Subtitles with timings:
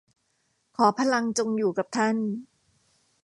[0.77, 2.17] ขอพลังจงอยู่กับท่าน